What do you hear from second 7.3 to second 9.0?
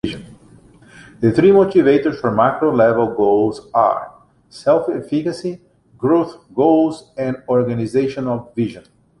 organizational vision.